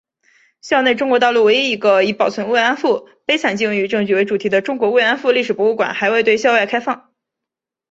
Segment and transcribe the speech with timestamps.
[0.61, 7.11] 校内中国大陆唯一一个以保存“慰安妇”悲惨境遇证据为主题的中国“慰安妇”历史博物馆还未对校外开放。